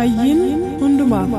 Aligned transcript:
Fayyiin 0.00 0.38
hundumaaf. 0.80 1.32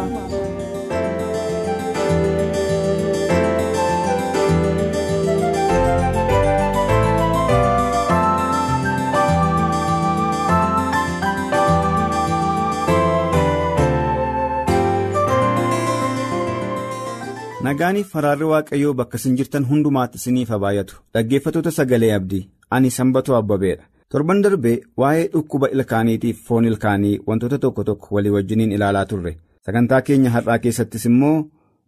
Nagaaniif 17.61 18.09
faraarri 18.13 18.45
Waaqayyoo 18.45 18.93
bakka 18.93 19.17
isin 19.17 19.35
jirtan 19.39 19.65
hundumaatti 19.71 20.21
isiniif 20.21 20.53
baay'atu 20.65 21.01
dhaggeeffatoota 21.17 21.73
sagalee 21.79 22.13
abdii 22.19 22.43
ani 22.77 22.93
sanbatoo 22.99 23.35
abbabeedha. 23.39 23.83
Torban 24.11 24.41
darbee 24.43 24.77
waa'ee 25.01 25.27
dhukkuba 25.33 25.69
ilkaaniitiif 25.75 26.39
foon 26.47 26.65
ilkaanii 26.71 27.19
wantoota 27.27 27.57
tokko 27.65 27.83
tokko 27.89 28.15
walii 28.15 28.33
wajjiniin 28.35 28.71
ilaalaa 28.77 29.05
turre 29.11 29.33
sagantaa 29.67 30.01
keenya 30.09 30.29
har'aa 30.35 30.57
keessattis 30.65 31.05
immoo 31.09 31.37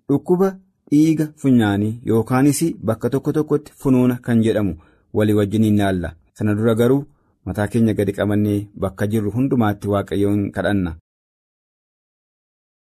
dhukkuba 0.10 0.50
dhiiga 0.92 1.28
funyaanii 1.44 1.94
yookaanis 2.12 2.62
bakka 2.92 3.10
tokko 3.16 3.34
tokkotti 3.40 3.74
funuuna 3.84 4.18
kan 4.28 4.44
jedhamu 4.48 4.76
walii 5.20 5.38
wajjiniin 5.40 5.76
ilaalla 5.82 6.14
sana 6.40 6.56
dura 6.60 6.76
garuu 6.82 7.02
mataa 7.46 7.68
keenya 7.76 7.94
gadi 8.00 8.14
qabannee 8.20 8.60
bakka 8.86 9.08
jirru 9.14 9.32
hundumaatti 9.38 9.88
waaqayyoon 9.94 10.44
kadhanna. 10.58 10.92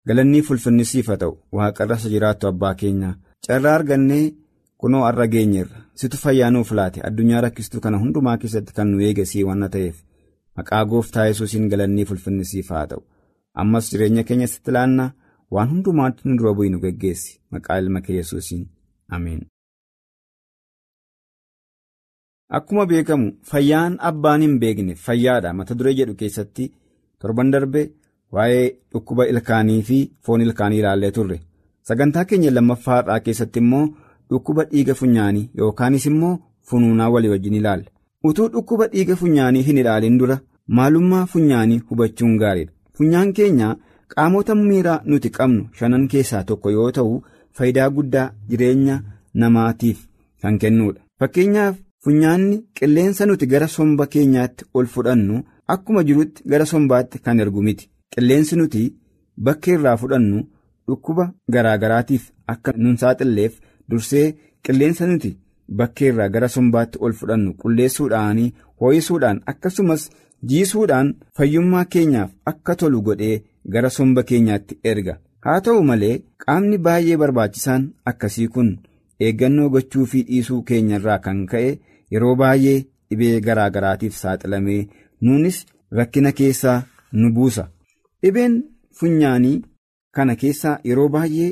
galannii 0.08 0.42
fulfinnisiif 0.50 1.08
haa 1.12 1.18
ta'u 1.24 1.34
waaqarra 1.58 1.98
jiraattu 2.14 2.48
abbaa 2.52 2.76
keenya 2.82 3.10
carraa 3.48 3.76
argannee. 3.80 4.26
Kunoo 4.84 5.04
har'a 5.08 5.28
geenyeerra 5.34 5.80
situ 6.02 6.18
fayyaa 6.24 6.50
nuuf 6.56 6.72
laate 6.80 7.02
addunyaa 7.10 7.42
rakkistuu 7.46 7.82
kana 7.86 7.98
hundumaa 8.04 8.38
keessatti 8.44 8.74
kan 8.80 8.88
nu 8.92 9.00
eegasii 9.08 9.44
waan 9.50 9.70
ta'eef 9.76 9.98
maqaa 10.60 10.84
gooftaa 10.92 11.26
yesuusiin 11.30 11.70
galannii 11.74 12.06
fulfinnisiif 12.10 12.70
haa 12.76 12.86
ta'u 12.94 13.04
ammas 13.64 13.92
jireenya 13.92 14.24
keenya 14.32 14.48
sitti 14.54 14.72
laannaa 14.78 15.10
waan 15.58 15.70
hundumaatti 15.74 16.22
nu 16.30 16.38
dura 16.42 16.54
bu'i 16.60 16.70
nu 16.74 16.80
geggeessi 16.86 17.38
maqaa 17.58 17.78
ilma 17.84 18.02
kee 18.08 18.16
yesuusiin 18.22 18.66
ameen. 19.18 19.42
akkuma 22.58 22.86
beekamu 22.92 23.28
fayyaan 23.52 23.96
abbaan 24.10 24.42
hin 24.46 24.58
beekne 24.64 24.96
fayyaadha 25.06 25.54
mata 25.60 25.76
duree 25.80 25.94
jedhu 26.00 26.16
keessatti 26.22 26.66
torban 27.22 27.52
darbe 27.56 27.82
waa'ee 28.38 28.66
dhukkuba 28.92 29.26
ilkaanii 29.32 29.82
fi 29.90 29.98
foon 30.28 30.42
ilkaanii 30.46 30.80
ilaallee 30.84 31.12
turre 31.18 31.38
sagantaa 31.90 32.26
keenya 32.30 32.52
lammaffaa 32.58 32.96
har'aa 33.00 33.20
keessatti 33.26 33.60
immoo. 33.64 33.88
Dhukkuba 34.32 34.64
dhiiga 34.72 34.94
funyaanii 35.00 35.50
yookaanis 35.60 36.06
immoo 36.12 36.38
funuunaa 36.70 37.10
walii 37.16 37.30
wajjin 37.34 37.54
ilaalla. 37.60 37.86
Utuu 38.24 38.48
dhukkuba 38.54 38.88
dhiiga 38.94 39.16
funyaanii 39.22 39.62
hin 39.68 39.78
ilaalin 39.84 40.18
dura 40.22 40.40
maalummaa 40.80 41.26
funyaanii 41.34 41.80
hubachuun 41.90 42.38
gaariidha. 42.42 42.72
Funyaan 42.98 43.34
keenya 43.34 43.76
qaamota 44.16 44.56
miiraa 44.62 45.02
nuti 45.06 45.30
qabnu 45.38 45.68
shanan 45.80 46.08
keessaa 46.14 46.44
tokko 46.52 46.72
yoo 46.78 46.92
ta'u 46.98 47.14
faayidaa 47.60 47.90
guddaa 47.98 48.32
jireenya 48.50 48.96
namaatiif 49.44 50.00
kan 50.42 50.58
kennudha. 50.64 51.02
Fakkeenyaaf 51.20 51.76
funyaanni 52.04 52.58
qilleensa 52.80 53.26
nuti 53.32 53.46
gara 53.54 53.68
somba 53.76 54.06
keenyaatti 54.16 54.66
ol 54.74 54.86
fudhannu 54.96 55.44
akkuma 55.76 56.04
jirutti 56.10 56.44
gara 56.52 56.66
sombaatti 56.74 57.20
kan 57.26 57.40
ergu 57.46 57.62
miti. 57.70 57.90
Qilleensi 58.16 58.56
nuti 58.60 58.84
bakka 59.50 59.72
irraa 59.78 59.98
fudhannu 60.04 60.44
dhukkuba 60.88 61.32
garaagaraatiif 61.54 62.30
akka 62.56 62.74
nun 62.78 62.98
saaxilleef. 62.98 63.54
Dursee 63.92 64.26
qilleensa 64.68 65.08
nuti 65.10 65.32
bakkeerraa 65.80 66.30
gara 66.34 66.48
sombaatti 66.56 66.98
ol 67.06 67.14
fudhannu 67.20 67.54
qulleessuudhaan 67.62 68.40
hoo'isuudhaan 68.82 69.42
akkasumas 69.52 70.04
jiisuudhaan 70.50 71.14
fayyummaa 71.38 71.86
keenyaaf 71.94 72.32
akka 72.52 72.76
tolu 72.82 73.02
godhee 73.08 73.38
gara 73.76 73.90
somba 73.98 74.24
keenyaatti 74.32 74.80
erga 74.92 75.16
haa 75.46 75.60
ta'u 75.68 75.84
malee 75.90 76.16
qaamni 76.46 76.78
baay'ee 76.88 77.18
barbaachisaan 77.24 77.88
akkasii 78.12 78.48
kun 78.58 78.70
eeggannoo 79.28 79.70
gochuu 79.76 80.06
fi 80.12 80.22
dhiisuu 80.30 80.62
keenyarraa 80.72 81.20
kan 81.28 81.46
ka'e 81.54 81.72
yeroo 82.16 82.36
baay'ee 82.42 82.78
dhibee 83.10 83.40
garaagaraatiif 83.48 84.16
saaxilamee 84.22 84.82
nuunis 85.28 85.60
rakkina 86.00 86.32
keessaa 86.42 86.80
nu 87.22 87.32
buusa 87.38 87.68
dhibeen 88.24 88.58
funyaanii 89.00 89.56
kana 90.16 90.36
keessaa 90.42 90.80
yeroo 90.90 91.10
baay'ee. 91.16 91.52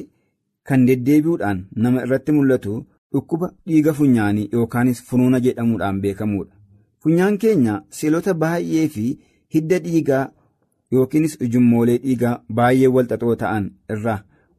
Kan 0.68 0.86
deddeebi'uudhaan 0.88 1.60
nama 1.84 2.02
irratti 2.06 2.32
mul'atu 2.36 2.76
dhukkuba 3.14 3.48
dhiiga 3.68 3.94
funyaanii 4.00 4.50
yookaanis 4.54 5.02
funuuna 5.10 5.40
jedhamuudhaan 5.46 6.00
beekamudha. 6.06 6.54
Funyaan 7.04 7.38
keenya 7.44 7.76
seelota 7.98 8.34
baay'ee 8.44 8.88
fi 8.96 9.06
hidda 9.56 9.80
dhiigaa 9.86 10.24
yookiinis 10.96 11.38
ujummoolee 11.48 11.98
dhiigaa 12.06 12.34
baay'ee 12.60 12.88
walxaxoo 12.96 13.36
ta'an 13.44 13.70
irraa 13.98 14.18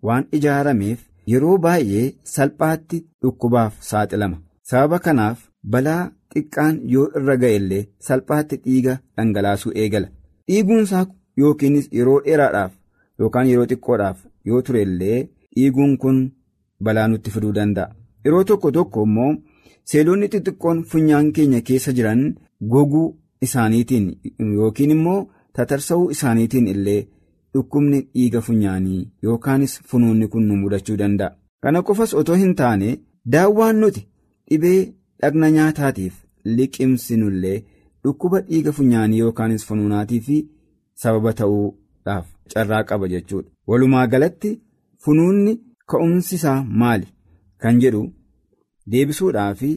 waan 0.08 0.28
ijaarameef 0.38 1.02
yeroo 1.34 1.58
baay'ee 1.66 2.06
salphaatti 2.34 3.02
dhukkubaaf 3.22 3.82
saaxilama. 3.90 4.38
Sababa 4.70 4.98
kanaaf 5.08 5.38
balaa 5.74 6.02
xiqqaan 6.34 6.80
yoo 6.94 7.06
irra 7.20 7.36
ga'e 7.42 7.56
illee 7.60 7.84
salphaatti 8.08 8.56
dhiiga 8.64 8.98
dhangalaasuu 9.16 9.72
eegala. 9.82 10.08
Dhiiguunsaa 10.48 11.06
yookiinis 11.42 11.88
yeroo 11.98 12.20
dheeraadhaaf 12.26 12.72
yookaan 13.20 13.48
yeroo 13.52 13.66
xiqqoodhaaf 13.72 14.18
yoo 14.50 14.62
ture 14.68 14.82
illee. 14.88 15.18
Dhiiguun 15.56 15.96
kun 16.02 16.18
balaa 16.84 17.08
nutti 17.08 17.30
fiduu 17.34 17.52
danda'a. 17.58 17.94
Yeroo 18.24 18.44
tokko 18.48 18.70
tokko 18.76 19.02
immoo 19.08 19.30
seelonni 19.90 20.28
xixiqqoon 20.32 20.78
funyaan 20.90 21.32
keenya 21.36 21.60
keessa 21.68 21.92
jiran 21.96 22.22
goguu 22.72 23.06
isaaniitiin 23.46 24.06
yookiin 24.56 24.90
immoo 24.96 25.20
tatarsa'uu 25.58 26.10
isaaniitiin 26.14 26.66
illee 26.74 27.00
dhukkubni 27.54 28.00
dhiiga 28.14 28.40
funyaanii 28.48 29.00
yookaanis 29.28 29.74
funuunni 29.90 30.28
kun 30.32 30.44
nu 30.48 30.56
mudachuu 30.62 30.96
danda'a. 31.02 31.34
Kana 31.62 31.82
qofas 31.82 32.14
otoo 32.20 32.34
hin 32.42 32.54
taane 32.60 32.90
daawwaan 33.32 33.76
nuti 33.84 34.02
dhibee 34.50 34.80
dhagna 35.22 35.50
nyaataatiif 35.56 36.14
liqimsinullee 36.58 37.56
dhukkuba 38.04 38.40
dhiiga 38.50 38.72
funyaanii 38.78 39.18
yookaanis 39.24 39.64
funuunaatiif 39.68 40.28
sababa 41.02 41.32
ta'uudhaaf 41.40 42.26
carraa 42.52 42.84
qaba 42.90 43.08
jechuudha. 43.14 43.48
Walumaa 43.66 44.06
galatti. 44.06 44.60
Funuunni 45.06 45.52
ka'umsi 45.90 46.34
isaa 46.36 46.64
maali 46.82 47.06
kan 47.62 47.76
jedhu 47.82 48.00
deebisuudhaa 48.92 49.50
fi 49.60 49.68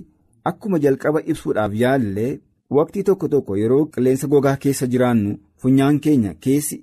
akkuma 0.51 0.79
jalqaba 0.85 1.19
ibsuudhaaf 1.31 1.73
yaallee 1.81 2.31
waqtii 2.77 3.03
tokko 3.09 3.27
tokko 3.33 3.57
yeroo 3.61 3.83
qilleensa 3.93 4.27
gogaa 4.31 4.55
keessa 4.63 4.87
jiraannu 4.93 5.33
funyaan 5.61 5.99
keenya 6.05 6.31
keessi 6.45 6.77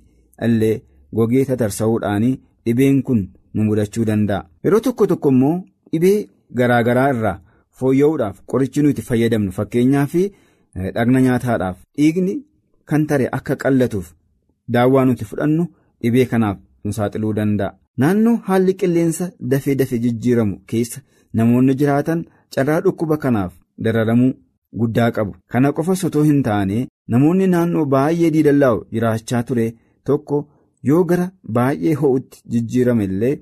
illee 0.47 0.77
gogee 1.19 1.45
tatarsa'uudhaan 1.49 2.27
dhibeen 2.67 3.01
kun 3.07 3.23
nu 3.55 3.65
mudachuu 3.69 4.05
danda'a. 4.11 4.47
Yeroo 4.65 4.81
tokko 4.87 5.07
tokko 5.13 5.29
immoo 5.35 5.57
dhibee 5.93 6.29
garaagaraa 6.61 7.09
irraa 7.15 7.41
fooyya'uudhaaf 7.81 8.37
qorichi 8.53 8.83
nuti 8.87 9.03
fayyadamnu 9.09 9.53
fakkeenyaaf 9.59 10.15
dhagna 10.95 11.21
nyaataadhaaf 11.27 11.77
dhiigni 11.99 12.35
kan 12.93 13.07
tare 13.11 13.27
akka 13.41 13.57
qallatuuf 13.65 14.13
daawwaa 14.77 15.05
nuti 15.11 15.25
fudhannu 15.33 15.67
dhibee 16.03 16.27
kanaaf 16.35 16.59
nu 16.85 16.93
saaxiluu 16.99 17.33
danda'a. 17.41 17.75
Naannoo 18.03 18.37
haalli 18.47 18.75
qilleensa 18.81 19.27
dafee 19.53 19.75
dafee 19.81 19.99
jijjiiramu 20.05 20.57
keessa 20.73 21.01
namoonni 21.41 21.75
jiraatan 21.83 22.25
carraa 22.57 22.81
dhukkuba 22.87 23.17
kanaaf 23.25 23.53
dararamuu 23.87 24.33
guddaa 24.81 25.11
qabu. 25.19 25.33
Kana 25.53 25.73
qofas 25.79 26.05
otoo 26.09 26.25
hin 26.29 26.43
taane 26.49 26.81
namoonni 27.15 27.47
naannoo 27.55 27.85
baay'ee 27.95 28.31
diidallaa'u 28.35 28.83
jiraachaa 28.97 29.43
ture 29.51 29.67
tokko 30.11 30.41
yoo 30.91 31.05
gara 31.13 31.31
baay'ee 31.59 31.95
ho'utti 32.03 32.43
jijjiirame 32.57 33.05
illee 33.11 33.35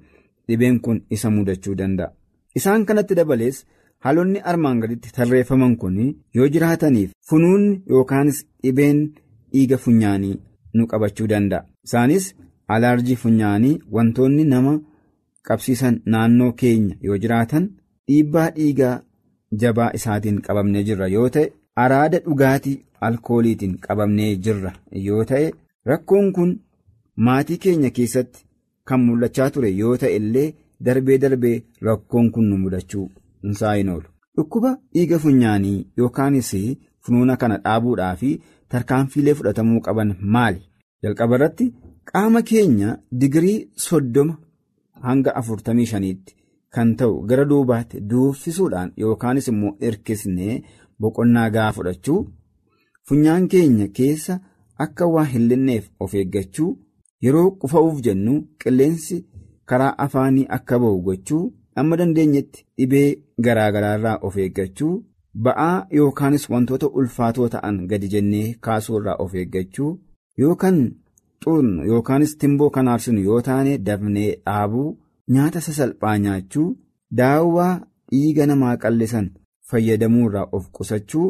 dhibeen 0.48 0.78
kun 0.86 1.02
isa 1.18 1.30
mudachuu 1.38 1.74
danda'a. 1.80 2.12
Isaan 2.58 2.84
kanatti 2.88 3.14
dabalees 3.20 3.60
haalonni 4.06 4.40
armaan 4.52 4.80
gaditti 4.84 5.12
tarreeffaman 5.18 5.76
kun 5.82 5.98
yoo 6.38 6.48
jiraataniif 6.56 7.10
funuunni 7.30 7.74
yookaanis 7.96 8.44
dhibeen 8.62 9.02
dhiiga 9.52 9.76
funyaanii 9.86 10.34
nu 10.74 10.86
qabachuu 10.94 11.26
danda'a. 11.34 11.64
Isaanis 11.86 12.34
alaarjii 12.76 13.16
funyaanii 13.22 13.78
wantoonni 13.96 14.44
nama 14.52 14.74
qabsiisan 15.48 16.00
naannoo 16.14 16.52
keenya 16.62 16.96
yoo 17.08 17.18
jiraatan 17.24 17.68
dhiibbaa 18.08 18.48
dhiigaa 18.56 18.94
jabaa 19.64 19.90
isaatiin 20.00 20.40
qabamnee 20.48 20.84
jirra 20.90 21.08
yoo 21.16 21.28
ta'e 21.36 21.52
araada 21.84 22.22
dhugaatii 22.26 22.76
alkooliitiin 23.08 23.76
qabamnee 23.86 24.32
jirra 24.48 24.72
yoo 25.08 25.24
ta'e 25.32 25.52
rakkoon 25.92 26.32
kun 26.38 26.56
maatii 27.28 27.58
keenya 27.66 27.90
keessatti 27.98 28.44
kan 28.90 29.04
mul'achaa 29.08 29.50
ture 29.56 29.70
yoo 29.82 29.96
ta'e 30.04 30.16
illee 30.20 30.48
darbee 30.88 31.18
darbee 31.26 31.54
rakkoon 31.88 32.30
kun 32.34 32.50
nu 32.50 32.56
mudachuu 32.64 33.06
hin 33.42 33.88
oolu. 33.94 34.08
Dhukkuba 34.36 34.70
dhiiga 34.94 35.18
funyaanii 35.24 35.86
yookaanis 35.98 36.52
funuuna 37.06 37.36
kana 37.36 37.58
dhaabuudhaa 37.64 38.14
fi 38.22 38.30
tarkaanfiilee 38.74 39.34
fudhatamuu 39.40 39.80
qaban 39.86 40.14
maali? 40.36 40.62
Jalqaba 41.02 41.36
irratti 41.36 41.72
qaama 42.12 42.42
keenya 42.50 42.96
digirii 43.20 43.58
soddoma 43.86 44.34
hanga 45.06 45.34
afurtamii 45.40 45.86
shaniitti 45.92 46.36
kan 46.76 46.90
ta'u 47.00 47.20
gara 47.30 47.44
duubaatti 47.50 48.00
duuffisuudhaan 48.10 48.92
yookaanis 49.02 49.48
immoo 49.52 49.72
hirkisnee 49.82 50.62
boqonnaa 51.00 51.48
gahaa 51.56 51.72
fudhachuu 51.76 52.20
funyaan 53.08 53.48
keenya 53.54 53.88
keessa 53.98 54.38
akka 54.86 55.06
waa 55.14 55.24
hin 55.32 55.48
linneef 55.50 55.84
of 56.06 56.14
eeggachuu 56.20 56.70
yeroo 57.26 57.48
qufa'uuf 57.64 58.00
jennu 58.06 58.34
qilleensi 58.64 59.18
karaa 59.72 59.92
afaanii 60.06 60.46
akka 60.58 60.78
ba'u 60.84 61.02
gochuu 61.08 61.42
amma 61.82 61.96
dandeenyetti 62.00 62.64
dhibee 62.78 63.08
garaagaraarraa 63.46 64.16
of 64.28 64.36
eeggachuu 64.46 64.92
ba'aa 65.46 65.76
yookaanis 65.98 66.50
wantoota 66.54 66.88
ulfaatoo 67.00 67.48
ta'an 67.54 67.80
gadi 67.92 68.08
jennee 68.16 68.44
kaasuurraa 68.66 69.16
of 69.24 69.34
eeggachuu 69.42 69.92
yookaan 70.42 70.78
xuurnu 71.44 71.84
yookaanis 71.92 72.36
timboo 72.42 72.70
kan 72.76 72.88
aarsinu 72.92 73.20
yoo 73.28 73.40
taane 73.48 73.72
dafnee 73.86 74.30
dhaabuu 74.46 74.88
nyaata 75.36 75.60
sasalphaa 75.66 76.16
nyaachuu 76.24 76.68
daawwaa 77.20 77.72
dhiiga 78.12 78.46
namaa 78.50 78.76
qallisan 78.82 79.30
fayyadamuurraa 79.70 80.46
of 80.56 80.64
qusachuu 80.76 81.28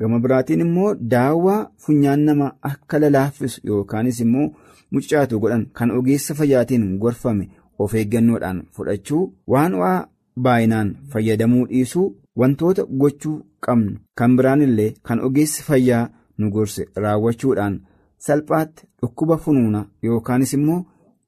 gama 0.00 0.18
biraatiin 0.24 0.60
immoo 0.66 0.90
daawwaa 1.12 1.60
funyaan 1.84 2.20
namaa 2.28 2.52
akka 2.70 2.98
lalaaffisu 3.02 3.60
yookaanis 3.70 4.20
immoo 4.24 4.48
mucaatu 4.96 5.40
godhan 5.42 5.64
kan 5.78 5.90
ogeessa 5.98 6.34
fayyaatiin 6.40 6.84
gorfame 7.02 7.46
of 7.84 7.94
eeggannoodhaan 8.00 8.58
fudhachuu 8.74 9.22
waan 9.52 9.74
waa 9.82 9.98
baay'inaan 10.44 10.90
fayyadamuu 11.12 11.64
dhiisuu 11.72 12.06
wantoota 12.40 12.84
gochuu 13.00 13.36
qabnu 13.66 13.92
kan 14.18 14.36
biraan 14.36 14.62
illee 14.66 14.90
kan 15.06 15.20
ogeessi 15.28 15.62
fayyaa 15.68 16.04
nu 16.38 16.50
gorse 16.56 16.82
raawwachuudhaan 17.04 17.80
salphaatti 18.28 18.86
dhukkuba 19.02 19.36
funuuna 19.44 19.80
yookaanis 20.08 20.52
immoo 20.58 20.80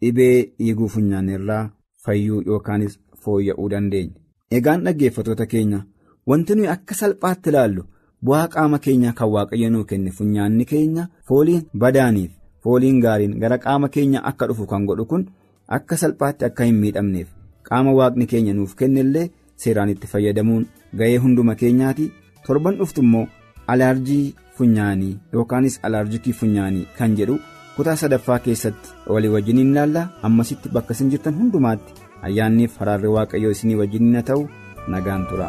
dhibee 0.02 0.36
dhiiguu 0.58 0.88
funyaanirraa 0.94 1.62
fayyuu 2.04 2.42
yookaanis 2.46 2.98
fooyya'uu 3.24 3.68
dandeenya. 3.72 4.14
Egaan 4.56 4.84
dhaggeeffatoota 4.84 5.46
keenya 5.52 5.80
wanti 6.26 6.54
nuyi 6.54 6.68
akka 6.74 6.94
salphaatti 7.00 7.50
ilaallu 7.50 7.82
bu'aa 8.24 8.46
qaama 8.54 8.78
keenyaa 8.84 9.12
kan 9.18 9.28
waaqayyo 9.34 9.70
nuu 9.74 9.84
kenne 9.90 10.10
funyaanni 10.20 10.64
keenya 10.72 11.08
fooliin 11.28 11.62
badaaniif 11.82 12.30
fooliin 12.64 13.00
gaariin 13.04 13.34
gara 13.42 13.58
qaama 13.64 13.88
keenya 13.96 14.22
akka 14.30 14.46
dhufu 14.50 14.66
kan 14.70 14.86
godhu 14.88 15.04
kun 15.10 15.26
akka 15.76 15.96
salphaatti 16.02 16.44
akka 16.48 16.64
hin 16.68 16.76
miidhamneef 16.84 17.28
qaama 17.68 17.92
waaqni 17.98 18.26
keenya 18.32 18.54
nuuf 18.58 18.74
kennellee 18.80 19.26
seeraan 19.64 19.88
itti 19.94 20.06
fayyadamuun 20.14 20.66
ga'ee 20.98 21.16
hunduma 21.26 21.54
keenyaati 21.62 22.10
torban 22.46 22.76
dhuftu 22.80 23.00
immoo 23.06 23.26
alaarjii 23.74 24.34
funyaanii 24.58 25.14
yookaanis 25.38 25.78
alaarjikii 25.88 26.32
funyaanii 26.42 26.86
kan 26.98 27.16
jedhu 27.20 27.38
kutaa 27.76 27.96
sadaffaa 28.02 28.38
keessatti 28.46 28.90
walii 29.16 29.32
wajjiniin 29.34 29.72
ilaalla 29.72 30.02
ammasitti 30.28 30.68
bakka 30.76 30.94
isin 30.98 31.10
jirtan 31.14 31.38
hundumaatti 31.40 31.92
ayyaanniif 32.28 32.78
haraarri 32.82 33.08
waaqayyoo 33.16 33.50
isinii 33.56 33.76
wajjiniin 33.82 34.14
haa 34.20 34.26
ta'u 34.30 34.48
nagaan 34.94 35.26
tura. 35.32 35.48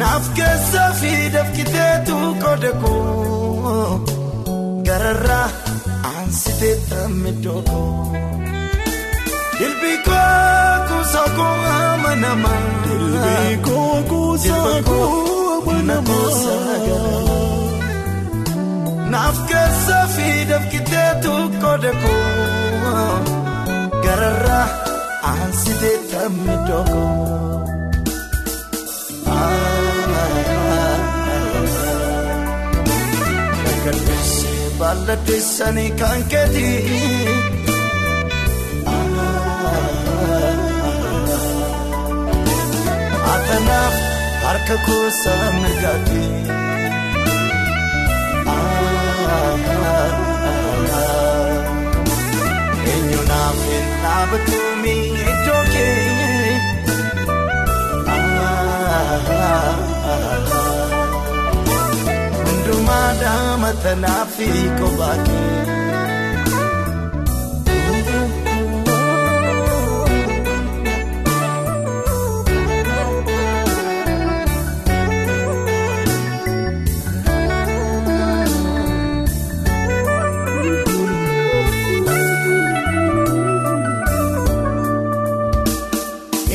Naaf 0.00 0.26
keessaa 0.38 0.90
fi 1.00 1.10
dafkiteetu 1.34 2.16
qooda 2.42 2.70
koo 2.82 4.17
gararraa 4.88 5.48
aansitee 6.10 6.74
tammidoo 6.90 7.62
koo 7.70 8.16
ilbii 9.66 9.98
koo 10.08 10.74
kuusaa 10.88 11.28
koo 11.38 11.54
amanamaa 11.78 12.60
ilbii 12.94 13.56
koo 13.68 13.96
kuusaa 14.10 14.76
koo 14.88 15.60
ganamaa. 15.66 16.26
naaf 19.12 19.38
keessaa 19.50 20.04
fi 20.14 20.26
dafkiteetu 20.50 21.32
qooda 21.62 21.92
koo 22.02 23.08
gararraa 24.04 24.66
aansitee 25.32 25.96
tammidoo 26.12 26.84
koo. 26.92 27.77
Baalladheessanii 34.88 35.90
kan 36.00 36.20
keeti. 36.32 36.68
Atanaaf 43.32 43.96
harka 44.44 44.76
kuusaa 44.86 45.46
mirgaati. 45.60 46.22
Eenyu 52.92 53.20
naaf 53.30 53.60
hin 53.70 53.88
dhaabatuumi 54.02 54.94
iddoo 55.24 55.62
kee. 55.72 57.08
Hundumaa 62.88 63.14
daamata 63.20 63.92
naaf 64.02 64.36
kophaa 64.80 65.16
kee. 65.26 66.58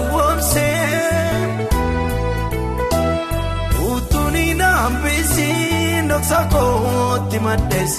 dhoksa 6.13 6.39
kootti 6.53 7.39
maddees 7.45 7.93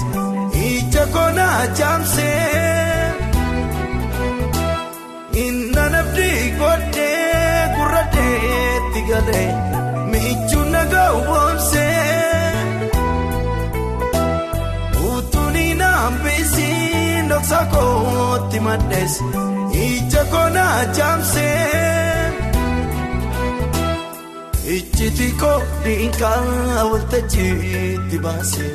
ija 0.67 1.03
koonaa 1.13 1.61
jaamsee 1.79 3.13
inna 5.45 5.83
namdi 5.95 6.29
godhee 6.59 7.59
gurraadheetti 7.75 9.01
galee 9.09 9.49
miiccuu 10.11 10.63
nagaa 10.75 11.11
woomsee. 11.29 11.91
Utuuni 15.11 15.67
naambisiin 15.81 17.29
dhoksa 17.33 17.61
kootti 17.73 18.59
maddees 18.69 19.13
ija 19.87 20.23
koonaa 20.35 20.83
jaamsee. 20.99 21.84
Ijjiti 24.77 25.27
koo 25.41 25.57
dhiingaa 25.83 26.83
waltajjiitti 26.91 28.17
baasee 28.25 28.71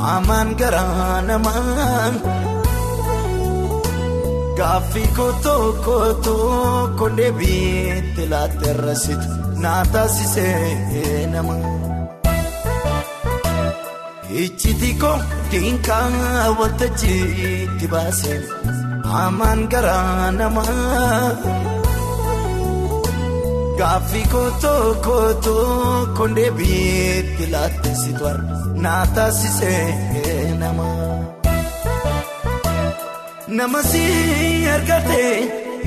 hamaan 0.00 0.50
garaa 0.60 1.22
namaa. 1.28 2.10
Gaaffii 4.58 5.08
koo 5.16 5.32
tokko 5.46 5.96
tokko 6.26 7.08
deebiitti 7.16 8.28
laatterrasitu 8.32 9.28
naa 9.64 9.82
taasisee 9.92 11.26
namaa. 11.34 11.74
Ijjiti 14.44 14.90
koo 15.04 15.16
dhiingaa 15.50 16.50
waltajjiitti 16.60 17.86
baasee 17.94 18.38
hamaan 19.14 19.66
garaa 19.74 20.30
namaa. 20.40 21.30
Gaaffii 23.78 24.26
kootoo 24.32 24.94
kootoo 25.06 26.06
kondee 26.18 26.50
biyyatti 26.58 27.46
laattesitu 27.54 28.30
naa 28.84 29.02
taasisee 29.06 30.54
nama. 30.60 30.86
Nama 33.58 33.82
si 33.90 34.02
argatee 34.74 35.34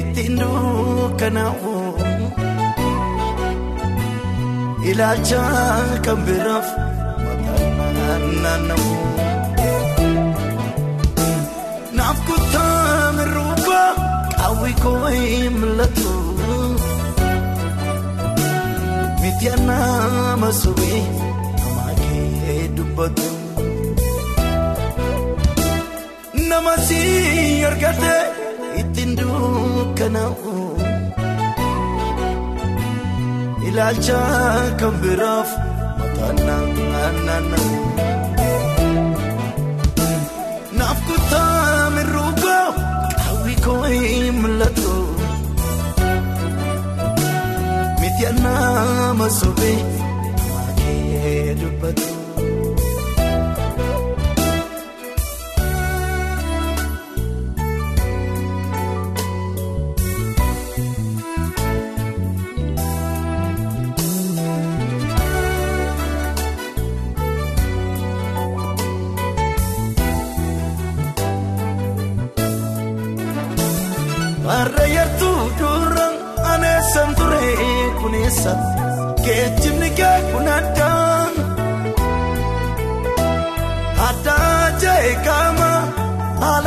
ittiin 0.02 0.36
dukkanaa'u. 0.42 1.74
Ilaalcha 4.90 5.42
kan 6.06 6.20
biraaf 6.28 6.68
mataan 7.24 8.24
naanna'u. 8.44 8.90
Naaf 11.98 12.18
kutaa 12.28 13.12
mirruuba 13.18 13.82
qawwee 14.40 14.76
koo 14.84 15.06
hin 15.18 15.54
mul'atu. 15.62 16.19
Miti 19.40 19.56
nama 19.66 20.52
sobee 20.52 21.00
nama 21.60 21.86
kee 22.00 22.68
dubbatu. 22.76 23.28
Nama 26.50 26.74
si 26.88 27.00
argate 27.70 28.16
ittiin 28.82 29.12
dukkanaa'u. 29.20 30.56
Ilaalcha 33.68 34.20
kan 34.80 34.94
biraaf 35.02 35.50
mataan 36.20 36.68
naanna'u. 36.92 37.72
Naaf 40.78 41.00
kutaa 41.08 41.90
mirruuba 41.96 42.58
qawwee 43.24 43.58
koo 43.66 43.82
hin 43.88 44.36
nama 48.28 49.30
sobee 49.30 49.78
nama 50.38 50.72
kee 50.80 51.56
dubbatu. 51.62 52.19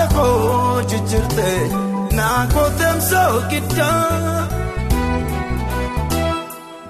Haala 0.03 0.15
koo 0.15 0.83
jijjiirte 0.91 1.51
naa 2.17 2.47
kooteemsa 2.55 3.23
giddaa. 3.51 4.47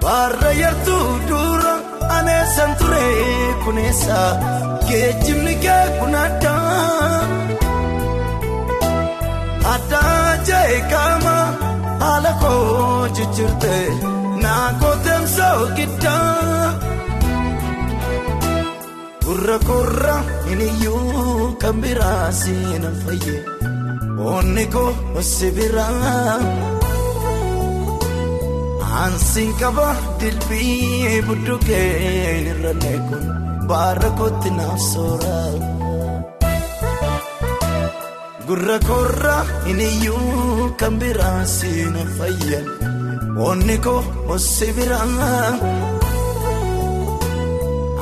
Har'a 0.05 0.51
yartuu 0.61 1.09
dura 1.29 1.73
aneessan 2.17 2.71
ture 2.79 3.05
kuneessa 3.63 4.17
geejjibni 4.87 5.55
kee 5.63 5.85
kun 5.99 6.15
addaan. 6.23 7.29
Addaa 9.73 10.37
jee 10.47 10.81
qaama 10.91 11.35
haala 12.03 12.33
koo 12.41 13.07
jijjiirte 13.15 13.75
naa 14.43 14.67
kooteemsa 14.81 15.47
giddaa. 15.77 16.73
Gurra 19.33 19.57
gurra 19.67 20.15
iniyyuu 20.51 21.57
kan 21.61 21.75
biraa 21.81 22.25
seenan 22.41 22.95
fayye 23.03 23.37
onni 24.33 24.65
koo 24.73 25.21
si 25.31 25.47
biraa. 25.57 26.35
Aansiin 28.99 29.51
qaba 29.61 29.87
dilbii 30.19 31.21
buddukeen 31.27 32.45
irra 32.51 32.73
neekun 32.83 33.23
baara 33.69 34.09
kootti 34.19 34.49
naaf 34.57 34.79
sooraa. 34.91 35.49
Gurra 38.47 38.77
korra 38.89 39.37
iniyyuu 39.71 40.69
kan 40.79 40.93
biraa 41.01 41.41
seenan 41.57 42.09
fayyan 42.17 42.65
onni 43.49 43.77
koo 43.85 44.37
si 44.51 44.67
biraa. 44.77 45.41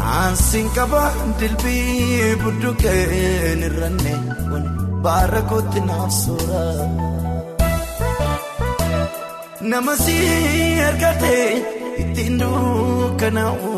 Aansiin 0.01 0.67
qaba 0.75 1.03
dilbii 1.39 2.35
buddukeen 2.43 3.61
irra 3.67 3.89
neekun 4.03 4.63
baara 5.03 5.41
kootti 5.49 5.79
naaf 5.89 6.11
sooraa. 6.21 6.85
Nama 9.71 9.93
si 10.03 10.17
argate 10.89 11.37
ittiin 12.01 12.35
dukkanaa'u. 12.41 13.73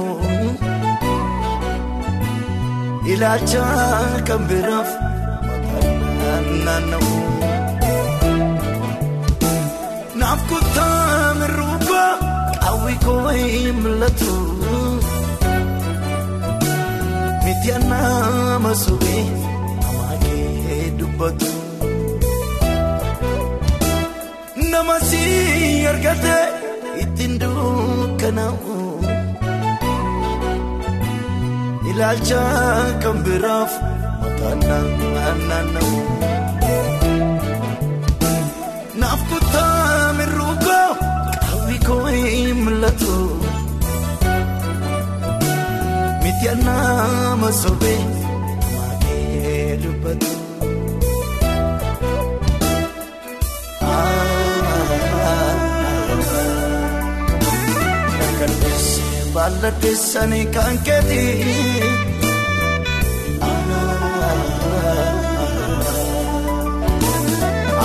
Ilaalcha 3.14 3.66
kan 4.28 4.42
biraaf 4.50 4.90
mataan 5.48 6.48
naanna'u. 6.66 7.12
Naaf 10.20 10.42
kutaa 10.50 11.34
mirruuba 11.40 12.04
qawwee 12.64 12.98
koo 13.06 13.28
hin 13.38 13.76
mul'atu. 13.84 14.34
Nama 17.72 18.76
sobee 18.76 19.24
nama 19.80 20.18
kee 20.24 20.92
dubbatu. 21.00 21.52
Nama 24.72 25.00
si 25.00 25.86
argate 25.88 26.38
ittiin 27.04 27.40
dukkanaa'u. 27.40 28.76
Ilaalcha 31.90 32.44
kan 33.04 33.18
biraaf 33.26 33.72
mataan 34.22 34.60
naanna'u. 35.48 36.23
nama 46.52 47.52
sobee 47.52 48.00
maatee 48.76 49.78
dubbatu. 49.84 50.32
Dargaggeessi 58.20 59.02
baalladheessanii 59.36 60.46
kan 60.58 60.78
keeti. 60.90 61.22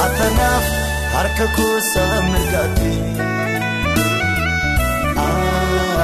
Atanaaf 0.03 0.67
harka 1.15 1.47
kuusaa 1.57 2.17
mirgaatti. 2.31 2.93
Ah, 5.17 5.29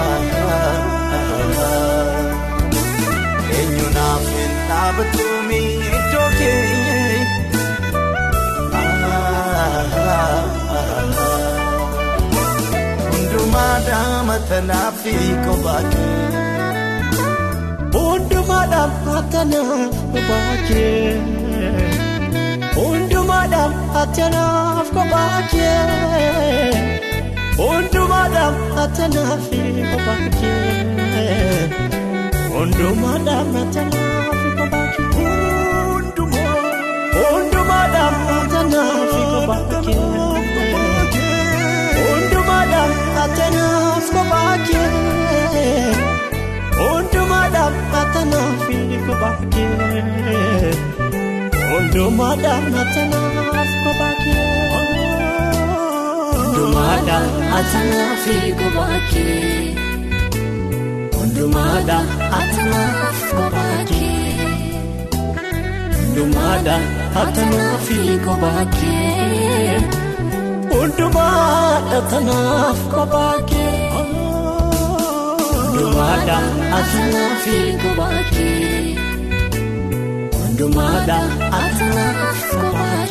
ah, 0.02 0.22
ah, 0.56 2.13
dhaabbattoonni 4.74 5.60
iddoo 5.98 6.28
keenye 6.38 7.02
hundumaa 13.10 13.74
daammatanaaf 13.88 14.96
fi 15.04 15.14
qofaatee 15.46 16.12
hundumaa 17.96 18.64
dhaabatanaaf 18.72 19.94
qofaatee. 20.14 21.06
Hundumaadhaaf 22.76 23.74
atanaaf 24.00 24.88
kophaakee 24.96 25.74
Hundumaadhaaf 27.58 28.56
atanaaf 28.84 29.44
kophaakee 29.92 30.64
Hundumaadhaaf 32.56 33.54
atanaaf. 33.62 34.13
Hundumaadhaan 37.14 38.14
atanaaf 38.36 39.12
kophaa 39.32 39.80
kee. 39.86 41.26
Hundumaadhaan 41.98 42.92
atanaaf 43.24 44.06
kophaa 44.14 44.54
kee. 44.68 45.94
Hundumaadhaan 46.78 47.74
atanaaf 48.00 48.66
kophaa 49.06 49.34
kee. 49.54 50.72
Hundumaadhaan 51.70 52.64
atanaaf 52.82 53.70
kophaa 53.84 54.12
kee. 54.24 54.42
hundumaadha 56.34 57.18
Atanaaf 57.58 58.24
kophaa 58.60 58.98
kee. 59.10 59.62
hundumaadha 61.16 61.98
Atanaaf 62.40 63.18
kophaa 63.38 63.78
kee. 63.90 63.93
Hundumaadha 66.14 66.74
Atanaaf 67.20 67.86
kophaa 68.24 68.64
kee. 68.74 69.78
hundumaadha 70.72 71.98
tanaaf 72.10 72.80
kophaa 72.92 73.38
kee 73.50 73.72
hundumaadha 75.54 76.36
Atanaaf 76.78 77.44
kophaa 77.82 78.22
kee. 78.34 78.84
hundumaadha 80.36 81.18
Atanaaf 81.62 82.40
kophaa 82.60 83.02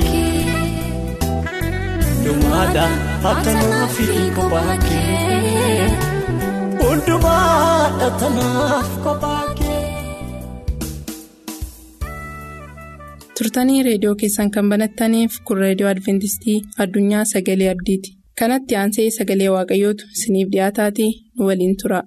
kee. 4.87 5.89
hundumaadha 6.83 8.07
Atanaaf 8.07 8.89
turtanii 13.43 13.79
reediyoo 13.87 14.15
keessan 14.23 14.51
kan 14.57 14.69
banattaniif 14.73 15.37
kun 15.49 15.61
reediyoo 15.63 15.89
adventistii 15.93 16.57
addunyaa 16.85 17.23
sagalee 17.33 17.69
abdiiti 17.75 18.15
kanatti 18.41 18.79
aansee 18.81 19.07
sagalee 19.19 19.49
waaqayyootu 19.55 20.11
isiniif 20.17 20.51
dhiyaataatii 20.55 21.11
nu 21.39 21.49
waliin 21.51 21.75
tura. 21.83 22.03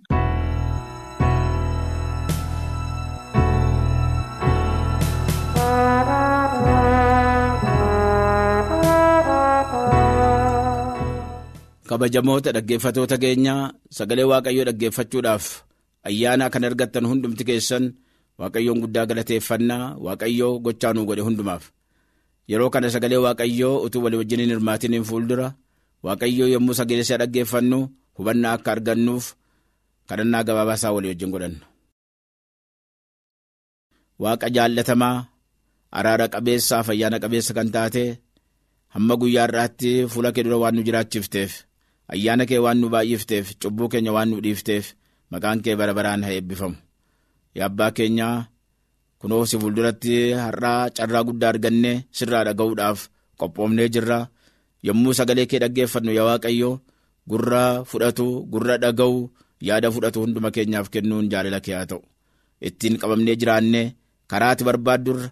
kabajamoota 11.89 12.51
dhaggeeffatoota 12.57 13.17
keenyaa 13.25 13.63
sagalee 13.99 14.27
waaqayyoo 14.33 14.67
dhaggeeffachuudhaaf 14.69 15.45
ayyaana 16.11 16.51
kan 16.55 16.65
argattan 16.69 17.07
hundumti 17.11 17.45
keessan 17.51 17.85
waaqayyoon 18.41 18.79
guddaa 18.83 19.07
galateeffannaa 19.11 19.85
waaqayyoo 20.07 20.53
gochaa 20.65 20.93
nuu 20.97 21.05
godhe 21.09 21.23
hundumaaf 21.29 21.65
yeroo 22.51 22.71
kana 22.75 22.89
sagalee 22.95 23.21
waaqayyoo 23.27 23.75
utuu 23.87 24.03
walii 24.05 24.21
wajjin 24.23 24.41
hin 24.45 24.51
hirmaatiniin 24.55 25.05
fuuldura 25.11 25.49
waaqayyoo 26.07 26.49
yommuu 26.55 26.75
sagalee 26.81 27.05
isaa 27.07 27.19
dhaggeeffannu 27.23 27.79
hubannaa 28.19 28.53
akka 28.59 28.71
argannuuf 28.75 29.25
kadhannaa 30.09 30.43
gabaabaa 30.49 30.77
isaa 30.81 30.93
walii 30.97 31.11
wajjin 31.13 31.31
godhanna. 31.35 31.65
Waaqa 34.23 34.49
jaallatamaa 34.57 35.17
araara 35.99 36.27
qabeessaaf 36.35 36.87
ayyaana 36.95 37.19
qabeessa 37.25 37.53
kan 37.59 37.69
taate 37.75 38.05
hamma 38.95 39.15
guyyaa 39.21 39.47
irraatti 39.49 39.91
fuula 40.13 40.31
kee 40.35 40.45
dura 40.47 40.59
waan 40.63 40.75
nu 40.77 40.83
jiraachifteef 40.87 41.53
ayyaana 42.15 42.45
kee 42.51 42.61
waan 42.65 42.79
nu 42.81 42.87
baay'ifteef 42.95 43.47
cubbuu 43.63 43.89
keenya 43.93 44.13
waan 44.17 44.29
nu 44.31 44.37
dhiifteef 44.45 44.85
maqaan 45.33 45.59
kee 45.65 45.75
bara 45.81 45.93
baraan 45.99 46.23
haa 46.27 46.35
eebbifamu 46.39 46.77
yaa 47.57 47.67
abbaa 47.71 47.91
keenyaa 47.97 48.37
kunoo 49.21 49.45
si 49.51 49.57
fuulduratti 49.61 50.15
har'aa 50.45 50.91
carraa 50.97 51.23
guddaa 51.29 51.51
arganne 51.55 51.93
sirraa 52.17 52.45
dhaga'uudhaaf 52.49 53.01
qophoomnee 53.41 53.89
jirra. 53.95 54.19
Yommuu 54.87 55.15
sagalee 55.19 55.47
kee 55.51 55.59
dhaggeeffannu 55.63 56.13
yaa 56.19 56.27
waaqayyo 56.31 56.71
gurra 57.31 57.63
fudhatu 57.91 58.27
gurra 58.53 58.75
dhaga'u 58.85 59.17
yaada 59.69 59.89
fudhatu 59.95 60.19
hunduma 60.25 60.51
keenyaaf 60.57 60.89
kennuun 60.95 61.31
jaalala 61.33 61.61
kee 61.65 61.75
haa 61.79 61.87
ta'u. 61.91 62.03
Ittiin 62.69 62.99
qabamnee 63.01 63.37
jiraanne 63.41 63.83
karaatti 64.31 64.65
barbaaddurra 64.69 65.29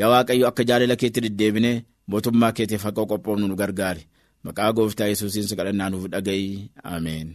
yaa 0.00 0.10
waaqayyo 0.12 0.46
akka 0.50 0.62
jaalala 0.68 0.96
keetti 1.00 1.20
deddeebine 1.24 1.72
mootummaa 2.10 2.52
keetiif 2.56 2.84
akka 2.90 3.02
qophoofnu 3.10 3.46
nu 3.48 3.56
gargaari. 3.62 4.02
Maqaa 4.44 4.72
gooftaa 4.76 5.08
yesuusiin 5.10 5.48
si 5.48 5.56
kadhannaa 5.58 5.90
nuuf 5.90 6.04
dhaga'i 6.12 6.46
ameen. 6.94 7.28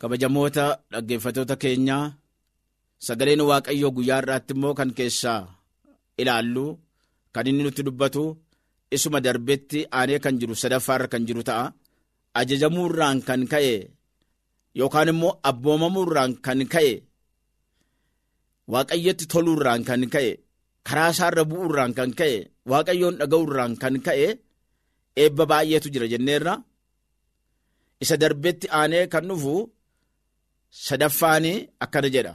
Kabajamoota 0.00 0.64
dhaggeeffatoota 0.92 1.54
keenyaa 1.62 2.04
sagaleen 3.06 3.42
waaqayyoo 3.50 3.90
guyyaa 3.96 4.20
irraatti 4.22 4.52
immoo 4.56 4.74
kan 4.78 4.90
keessaa 4.98 5.40
ilaallu 6.22 6.66
kan 7.34 7.46
inni 7.50 7.62
nutti 7.66 7.82
dubbatu 7.88 8.22
isuma 8.96 9.18
darbetti 9.26 9.78
aanee 9.98 10.18
kan 10.24 10.34
jiru 10.40 10.54
sadaffaarra 10.62 11.08
kan 11.12 11.22
jiru 11.28 11.42
ta'a 11.48 11.64
ajajamuurraan 12.40 13.18
kan 13.28 13.42
ka'e 13.52 13.74
yookaan 14.80 15.08
immoo 15.12 15.32
abboomamuurraan 15.50 16.32
kan 16.46 16.60
ka'e 16.74 16.92
waaqayyotti 18.72 19.24
toluurraan 19.32 19.82
kan 19.88 20.02
ka'e 20.14 20.30
karaa 20.88 21.10
isaarra 21.14 21.42
bu'uurraan 21.50 21.92
kan 21.98 22.10
ka'e 22.18 22.36
waaqayyoon 22.70 23.14
dhaga'uurraan 23.20 23.72
kan 23.82 23.94
ka'e 24.06 24.28
eebba 25.22 25.44
baay'eetu 25.50 25.88
jira 25.94 26.06
jenneerra 26.12 26.54
isa 28.02 28.16
darbetti 28.22 28.66
aanee 28.80 29.04
kan 29.12 29.24
dhufu 29.30 29.54
sadaffaanii 30.70 31.68
akkana 31.80 32.08
jedha. 32.14 32.34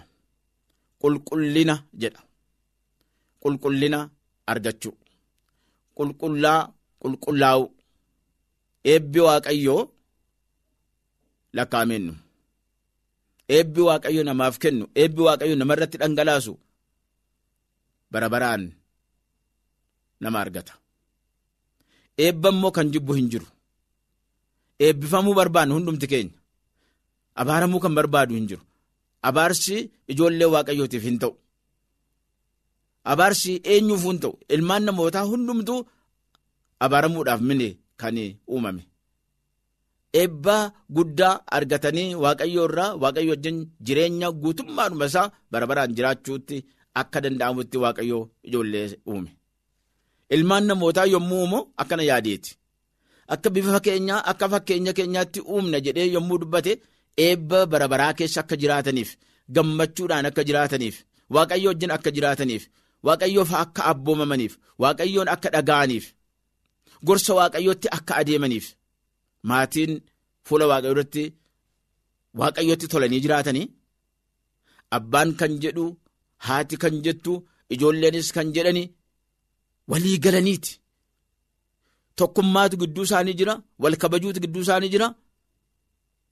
Qulqullina 1.02 1.76
jedha. 2.02 2.22
Qulqullina 3.42 4.00
argachuu. 4.52 4.96
Qulqullaa 5.98 6.62
qulqullaa'u. 7.02 7.64
Eebbi 8.92 9.20
waaqayyoo 9.28 9.82
lakkaa'amennu 11.56 12.14
eebbi 13.56 13.82
waaqayyo 13.88 14.22
namaaf 14.24 14.56
kennu. 14.64 14.86
Eebbi 15.02 15.22
waaqayyo 15.28 15.56
namarratti 15.56 15.98
dhangalaasu. 16.02 16.54
Bara 18.12 18.28
baraan 18.34 18.64
nama 20.22 20.40
argata. 20.44 20.74
Eebba 22.18 22.50
immoo 22.54 22.72
kan 22.76 22.92
jibbu 22.94 23.14
hin 23.18 23.28
jiru. 23.32 23.48
Eebbifamuu 24.86 25.34
barbaannu 25.40 25.74
hundumti 25.76 26.08
keenya 26.12 26.38
abaaramuu 27.42 27.80
kan 27.84 27.96
barbaadu 27.98 28.34
hin 28.38 28.48
jiru. 28.50 28.64
Abaarsi 29.30 29.76
ijoollee 30.12 30.50
waaqayyootiif 30.54 31.04
hin 31.08 31.18
ta'u. 31.24 31.34
Abaarsi 33.12 33.54
eenyuuf 33.74 34.04
hin 34.08 34.20
ta'u. 34.24 34.34
Ilmaan 34.56 34.84
namootaa 34.88 35.26
hundumtuu 35.32 35.80
abaaramuudhaaf 36.86 37.42
mine 37.50 37.70
kan 38.02 38.16
uumame. 38.54 38.84
Eebba 40.22 40.56
guddaa 40.96 41.36
argatanii 41.58 42.16
waaqayyo 42.24 42.64
irraa 42.70 42.92
waaqayyo 43.04 43.32
wajjin 43.36 43.58
jireenya 43.86 44.28
guutummaadhuma 44.42 45.06
isaa 45.12 45.32
bara 45.52 45.66
baraan 45.70 45.96
jiraachuutti 45.98 46.58
akka 47.02 47.18
danda'amutti 47.24 47.78
waaqayyo 47.84 48.20
ijoollee 48.48 48.88
uume. 49.12 49.32
Ilmaan 50.36 50.66
namootaa 50.70 51.06
yommuu 51.14 51.40
uumu 51.44 51.60
akkana 51.82 52.04
yaadeeti. 52.10 52.52
Akka 53.34 53.50
bifa 53.56 53.80
keenyaa 53.86 54.22
akka 54.32 54.46
fakkeenya 54.54 54.94
keenyaatti 54.98 55.40
uumna 55.54 55.78
jedhee 55.86 56.08
yommuu 56.16 56.38
dubbate 56.42 56.74
eebba 57.28 57.60
bara 57.72 57.88
baraa 57.92 58.14
keessa 58.18 58.40
akka 58.44 58.56
jiraataniif 58.62 59.10
gammachuudhaan 59.56 60.26
akka 60.30 60.44
jiraataniif 60.48 60.96
waaqayyo 61.36 61.70
wajjin 61.72 61.92
akka 61.98 62.10
jiraataniif 62.16 62.64
waaqayyoof 63.08 63.52
akka 63.64 63.82
abboomamaniif 63.92 64.54
waaqayyoon 64.82 65.30
akka 65.36 65.50
dhaga'aniif 65.56 66.06
gorsa 67.08 67.32
waaqayyootti 67.40 67.88
akka 67.98 68.14
adeemaniif 68.22 68.66
maatiin 69.50 69.94
fuula 70.48 70.66
waaqayyoo 70.72 70.94
irratti 70.96 71.24
waaqayyootti 72.40 72.88
tolanii 72.92 73.22
jiraatanii? 73.26 73.66
Abbaan 74.98 75.30
kan 75.40 75.54
jedhu 75.64 75.86
haati 76.46 76.76
kan 76.84 76.96
jettu 77.06 77.34
ijoolleenis 77.74 78.30
kan 78.36 78.48
jedhani 78.56 78.84
walii 79.92 80.18
galaniiti. 80.26 80.72
Tokkummaatu 82.16 82.76
gidduu 82.82 83.04
isaanii 83.08 83.34
jira 83.40 83.54
wal 83.84 83.96
kabajuutu 84.02 84.40
gidduu 84.44 84.62
isaanii 84.66 84.90
jira 84.94 85.08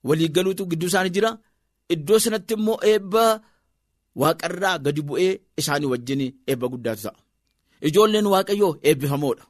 walii 0.07 0.29
galuutu 0.35 0.63
gidduu 0.69 0.87
isaanii 0.91 1.13
jira. 1.15 1.31
Iddoo 1.93 2.19
sanatti 2.23 2.53
immoo 2.57 2.77
eebba 2.91 3.23
waaqarraa 4.21 4.77
gadi 4.85 5.01
bu'ee 5.07 5.33
isaanii 5.59 5.89
wajjin 5.93 6.21
eebba 6.49 6.67
guddaatu 6.71 7.01
ta'a 7.05 7.19
ijoolleen 7.87 8.27
waaqayyoo 8.33 8.73
eebbifamoodha. 8.87 9.43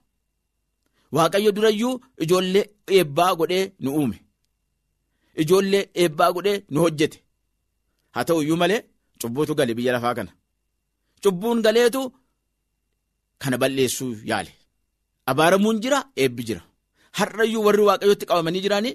Waaqayyo 1.15 1.51
durayyuu 1.55 1.93
ijoollee 2.23 2.65
eebbaa 2.97 3.35
godhee 3.39 3.65
nu 3.83 3.89
uume. 3.99 4.17
Ijoollee 5.41 5.83
eebbaa 6.01 6.31
godhee 6.35 6.57
nu 6.71 6.79
hojjete. 6.83 7.17
Haa 8.13 8.23
ta'u 8.27 8.41
iyyuu 8.43 8.57
malee 8.61 8.81
cubbuutu 9.21 9.55
gale 9.55 9.73
biyya 9.77 9.93
lafaa 9.93 10.15
kana. 10.17 10.31
Cubbuun 11.23 11.61
galeetu 11.65 12.01
kana 13.41 13.57
balleessuu 13.61 14.13
yaale. 14.29 14.51
Abaaramuun 15.29 15.79
jira 15.83 15.99
eebbi 16.21 16.43
jira. 16.47 16.61
Har'ayyuu 17.17 17.63
warri 17.65 17.83
waaqayyotti 17.89 18.25
qabamanii 18.29 18.61
jiraanii 18.65 18.93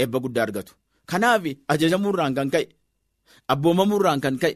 eebba 0.00 0.18
guddaa 0.24 0.42
argatu 0.46 0.72
kanaaf 1.10 1.44
ajajamuurraan 1.72 2.34
kan 2.36 2.48
ka'e 2.54 2.64
abboomamuurraan 3.52 4.20
kan 4.24 4.36
ka'e 4.42 4.54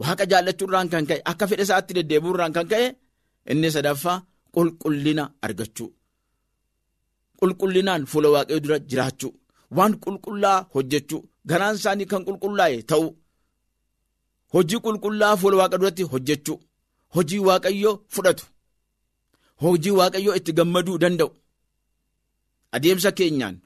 waaqa 0.00 0.24
jaallachuurraan 0.30 0.88
kan 0.92 1.04
ka'e 1.08 1.20
akka 1.30 1.44
fedha 1.50 1.62
isaatti 1.66 1.92
deddeebi'uurraan 1.98 2.52
kan 2.56 2.66
ka'e 2.72 2.86
inni 3.50 3.68
sadaffaa 3.74 4.16
qulqullina 4.54 5.24
argachuu. 5.46 5.88
Qulqullinaan 7.38 8.02
fuula 8.10 8.28
waaqayyo 8.34 8.60
dura 8.64 8.78
jiraachuu. 8.90 9.32
Waan 9.76 9.92
qulqullaa 10.04 10.58
hojjechuu. 10.74 11.20
Garaan 11.48 11.76
isaanii 11.78 12.06
kan 12.12 12.22
qulqullaa'e 12.26 12.76
ta'u. 12.90 13.08
Hojii 14.54 14.80
qulqullaa 14.84 15.34
fuula 15.40 15.56
waaqa 15.60 15.76
duratti 15.80 16.02
hojjechuu. 16.12 16.58
Hojii 17.14 17.40
waaqayyoo 17.48 17.94
fudhatu. 18.14 18.44
Hojii 19.62 19.94
waaqayyoo 19.98 20.34
itti 20.38 20.52
gammaduu 20.58 20.98
danda'u. 21.02 21.30
Adeemsa 22.74 23.10
keenyaan 23.18 23.56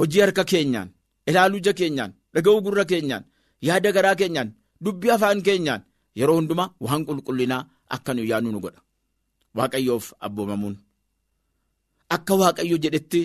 hojii 0.00 0.22
harka 0.24 0.44
keenyaan 0.52 0.88
ilaaluu 1.28 1.60
ija 1.62 1.72
keenyaan 1.80 2.12
dhaga'uu 2.34 2.62
gurra 2.66 2.84
keenyaan 2.92 3.24
yaada 3.66 3.90
garaa 3.96 4.16
keenyaan 4.20 4.50
dubbii 4.84 5.12
afaan 5.16 5.42
keenyaan 5.46 5.82
yeroo 6.18 6.36
hundumaa 6.38 6.68
waan 6.84 7.02
qulqullinaa 7.08 7.62
akka 7.94 8.10
nu 8.14 8.22
yaadnu 8.30 8.50
nu 8.52 8.60
godha. 8.64 8.80
Waaqayyoof 9.56 10.06
abboomamuun 10.26 10.76
akka 12.16 12.34
waaqayyo 12.42 12.76
jedhetti 12.84 13.20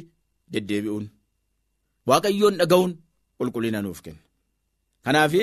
deddeebi'uun. 0.53 1.05
Waaqayyoon 2.09 2.55
dhaga'uun 2.59 2.91
qulqullina 3.37 3.79
nuuf 3.81 3.99
kenna. 4.05 4.21
Kanaaf 5.05 5.33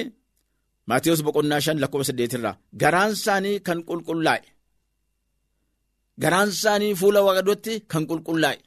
maatiyoos 0.88 1.22
boqonnaa 1.26 1.60
shan 1.64 1.80
lakkoofsa 1.82 2.08
saddeetirraa 2.10 2.54
garaan 2.80 3.12
isaanii 3.16 3.56
kan 3.66 3.78
qulqullaa'e 3.88 4.48
garaan 6.22 6.48
isaanii 6.54 6.94
fuula 7.00 7.20
waaqayyootti 7.26 7.74
kan 7.92 8.04
qulqullaa'e 8.10 8.58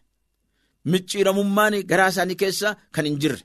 micciiramummaan 0.91 1.73
garaa 1.91 2.09
isaanii 2.13 2.37
keessa 2.41 2.69
kan 2.95 3.05
hin 3.07 3.17
jirre. 3.21 3.41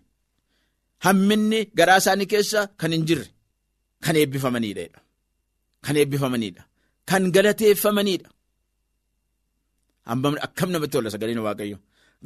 Hamminni 1.05 1.61
garaa 1.79 1.98
isaanii 2.03 2.29
keessa 2.33 2.61
kan 2.81 2.92
hin 2.94 3.05
jirre. 3.09 3.26
Kan 4.05 4.16
eebbifamanidha 4.20 4.98
kan 5.85 5.96
eebbifamanidha 6.00 6.62
kan 7.11 7.22
galateeffamanidha 7.35 8.29
akkam 10.46 10.68
namatti 10.72 10.92
tola 10.94 11.09
sagaleen 11.14 11.42
waaqayyo. 11.46 11.76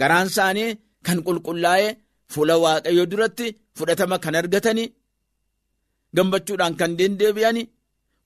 Garaan 0.01 0.29
isaanii 0.33 0.71
kan 1.07 1.19
qulqullaa'e 1.27 1.89
fuula 2.33 2.55
waaqayyo 2.65 3.05
duratti 3.13 3.47
fudhatama 3.77 4.17
kan 4.25 4.35
argatanii 4.41 4.89
gammachuudhaan 6.17 6.75
kan 6.81 6.93
deddeebi'anii 6.99 7.67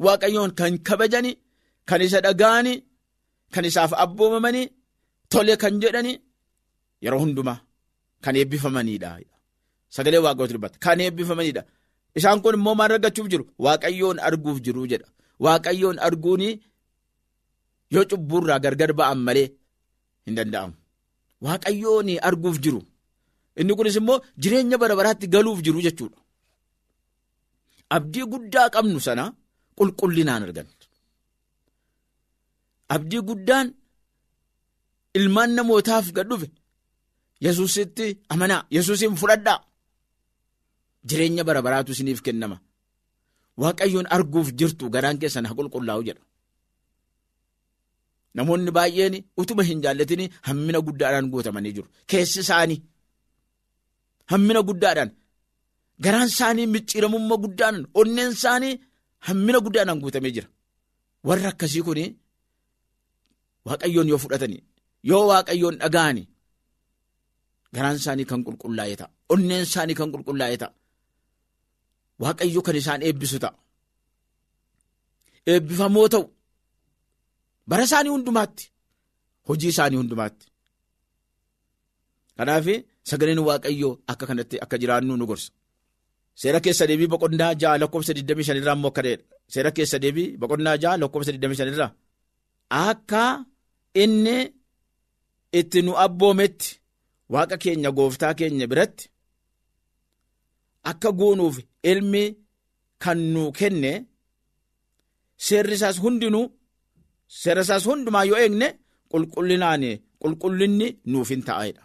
waaqayyoon 0.04 0.50
kan 0.58 0.72
kabajanii 0.88 1.34
kan 1.88 2.00
isa 2.06 2.18
dhaga'anii 2.26 2.76
kan 3.54 3.64
isaaf 3.70 3.92
abboomamanii 4.04 4.66
tole 5.32 5.54
kan 5.62 5.74
jedhanii 5.82 6.16
yeroo 7.04 7.20
hundumaa 7.24 7.58
kan 8.24 8.34
eebbifamanidha 8.40 9.10
sagalee 9.96 10.20
waaqayyootu 10.26 10.54
dubbata 10.56 10.76
kan 10.84 10.98
eebbifamanidha 11.04 11.62
isaan 12.18 12.38
kun 12.42 12.54
immoo 12.58 12.74
maal 12.78 12.92
argachuuf 12.96 13.28
jiru? 13.32 13.44
Waaqayyoon 13.64 14.18
arguuf 14.28 14.58
jiru 14.64 14.82
jedha. 14.92 15.08
Waaqayyoon 15.44 15.98
arguun 16.06 16.42
yoo 17.94 18.04
cubbuurraa 18.10 18.58
gargar 18.64 18.92
ba'an 18.98 19.18
malee 19.26 19.48
hin 20.26 20.34
danda'amu. 20.38 20.74
Waaqayyoon 21.44 22.08
arguuf 22.28 22.56
jiru. 22.64 22.80
Inni 23.60 23.72
kunis 23.78 23.96
immoo 24.00 24.18
jireenya 24.42 24.76
bara 24.82 24.94
baraatti 24.98 25.26
galuuf 25.34 25.60
jiru 25.66 25.80
jechuudha. 25.86 26.18
Abdii 27.96 28.26
guddaa 28.32 28.68
qabnu 28.74 28.98
sana 29.06 29.24
qulqullinaan 29.78 30.42
argan 30.46 30.68
abdii 32.94 33.22
guddaan 33.28 33.66
ilmaan 35.18 35.50
namootaaf 35.56 36.06
gad 36.16 36.26
dhufe 36.30 36.48
yesuusitti 37.44 38.06
amanaa 38.32 38.62
yesuusin 38.76 39.14
fudhadhaa 39.20 39.58
jireenya 41.08 41.42
bara 41.48 41.60
baraatu 41.66 41.90
isiniif 41.94 42.20
kennama. 42.26 42.56
Waaqayyoon 43.62 44.06
arguuf 44.16 44.48
jirtu 44.58 44.84
garaan 44.94 45.18
keessan 45.20 45.46
haa 45.48 45.56
qulqullaa'u 45.58 46.02
jedha. 46.08 46.22
Namoonni 48.36 48.70
baay'een 48.76 49.14
utuma 49.40 49.62
hin 49.68 49.78
jaallatin 49.84 50.22
hammina 50.48 50.78
guddaadhaan 50.86 51.26
guutamanii 51.32 51.72
jiru. 51.76 51.88
Keessi 52.10 52.38
isaanii 52.44 52.78
hammina 54.32 54.60
guddaadhaan. 54.68 55.10
Garaan 56.04 56.28
isaanii 56.32 56.66
micciiramummaa 56.74 57.38
guddaan 57.44 57.76
onneen 58.00 58.32
isaanii 58.38 58.74
hammina 59.26 59.58
guddaadhaan 59.64 60.00
guutamee 60.02 60.32
jira. 60.36 60.48
Warri 61.26 61.46
akkasii 61.50 61.82
kun 61.86 62.00
waaqayyoon 63.66 64.08
yoo 64.12 64.20
fudhatanii 64.24 64.60
yoo 65.10 65.24
waaqayyoon 65.30 65.76
dhaga'anii 65.82 66.24
garaan 67.74 67.96
isaanii 68.00 68.26
kan 68.30 68.40
qulqullaa'e 68.46 68.96
ta'a. 69.00 69.10
Onneen 69.32 69.62
isaanii 69.68 69.96
kan 70.00 70.12
qulqullaa'e 70.14 70.56
ta'a. 70.62 70.72
Waaqayyo 72.22 72.60
kan 72.66 72.76
isaan 72.80 73.02
eebbisu 73.06 73.38
ta'a. 73.44 73.54
Eebbifamoo 75.52 76.08
ta'u 76.14 76.24
bara 77.68 77.84
isaanii 77.88 78.12
hundumaatti 78.14 78.64
hojii 79.48 79.70
isaanii 79.74 80.00
hundumaatti. 80.00 80.46
Kanaaf 82.36 82.66
sagaleen 83.08 83.40
waaqayyoo 83.48 83.92
akka 84.12 84.24
kanatti 84.28 84.56
akka 84.64 84.76
jiraannu 84.80 85.16
nu 85.16 85.26
gorsa. 85.30 85.50
Seera 86.40 86.60
keessa 86.64 86.86
deebii 86.88 87.10
boqonnaa 87.12 87.52
ja'a 87.62 87.78
lakkoofsa 87.82 88.12
25 88.12 88.60
irraa 88.60 88.76
immoo 88.78 88.90
akka 88.92 89.02
ta'edha 89.06 89.24
seera 89.52 89.70
keessa 89.76 89.98
deebii 90.04 90.28
boqonnaa 90.40 90.76
ja'a 90.82 91.00
lakkoofsa 91.02 91.32
25 91.32 91.72
irraa. 91.74 91.90
Akka 92.88 93.22
inni 94.02 94.36
itti 95.60 95.82
nu 95.82 95.92
abboometti 96.04 96.77
waaqa 97.32 97.56
keenya 97.62 97.90
gooftaa 97.98 98.34
keenya 98.38 98.66
biratti 98.72 99.04
akka 100.90 101.08
goonuuf 101.20 101.56
ilmi 101.90 102.24
kan 103.02 103.18
nu 103.32 103.42
kenne 103.58 103.92
seerri 105.46 105.74
isaas 105.78 105.96
hundinuu 106.04 106.46
seera 107.40 107.62
isaas 107.66 107.84
hundumaa 107.88 108.24
yoo 108.30 108.38
eegne 108.44 108.68
qulqullinaan 109.10 109.84
qulqullinni 110.22 110.86
nuuf 111.12 111.28
hin 111.32 111.42
ta'edha. 111.48 111.82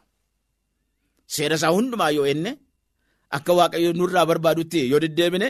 Seera 1.33 1.55
isaa 1.59 1.71
hundumaa 1.75 2.11
yoo 2.17 2.25
eegne 2.31 2.51
akka 3.35 3.51
waaqayyo 3.59 3.89
nurraa 3.99 4.25
barbaadutti 4.29 4.79
yoo 4.91 4.99
deddeebine 5.03 5.47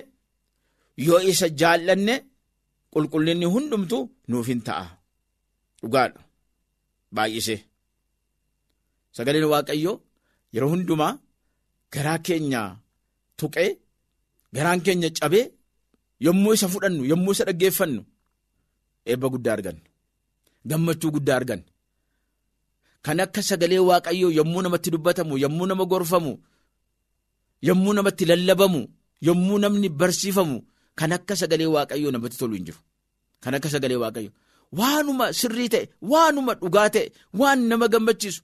yoo 1.08 1.19
isa 1.32 1.47
jaallanne 1.60 2.15
qulqullinni 2.93 3.47
hundumtu 3.53 3.97
nuuf 4.29 4.47
hin 4.51 4.62
ta'a. 4.67 4.86
Dhugaadha. 5.82 6.19
Baay'isee. 7.15 7.60
Sagaleen 9.15 9.47
waaqayyoo 9.54 9.95
yeroo 10.54 10.69
hundumaa 10.73 11.13
garaa 11.93 12.19
keenya 12.26 12.62
tuqee 13.39 13.69
garaan 14.56 14.82
keenya 14.86 15.10
cabee 15.19 15.45
yommuu 16.26 16.54
isa 16.58 16.67
fudhannu 16.73 17.04
yommuu 17.12 17.34
isa 17.36 17.43
dhaggeeffannu 17.49 18.02
eebba 19.12 19.28
guddaa 19.34 19.54
arganna. 19.58 19.84
Gammachuu 20.69 21.12
guddaa 21.15 21.38
arganna. 21.39 21.67
Kan 23.06 23.19
akka 23.26 23.41
sagalee 23.49 23.82
waaqayyoo 23.89 24.32
yommuu 24.39 24.62
namatti 24.65 24.89
dubbatamu 24.93 25.34
yommuu 25.43 25.67
nama 25.69 25.86
gorfamu 25.91 26.34
yommuu 27.67 27.93
namatti 27.97 28.23
lallabamu 28.32 28.82
yommuu 29.28 29.58
namni 29.63 29.89
barsiifamu 29.99 30.58
kan 30.99 31.12
akka 31.17 31.34
sagalee 31.41 31.69
waaqayyoo 31.76 32.12
namatti 32.15 32.38
tolu 32.41 32.56
hin 32.58 32.65
jiru. 32.67 32.80
Kan 33.43 33.54
akka 33.58 33.69
sagalee 33.73 33.99
waaqayyoo 34.04 34.34
waanuma 34.80 35.26
sirrii 35.39 35.69
ta'e 35.73 35.86
waanuma 36.12 36.52
dhugaa 36.62 36.89
ta'e 36.95 37.06
waan 37.39 37.60
nama 37.69 37.86
gammachiisu 37.93 38.41